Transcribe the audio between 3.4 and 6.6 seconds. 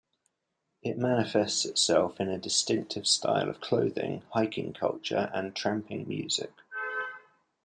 of clothing, hiking culture and tramping music.